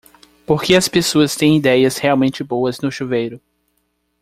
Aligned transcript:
Por 0.47 0.63
que 0.63 0.75
as 0.75 0.87
pessoas 0.87 1.35
têm 1.35 1.57
idéias 1.57 1.97
realmente 1.99 2.43
boas 2.43 2.79
no 2.79 2.91
chuveiro? 2.91 3.39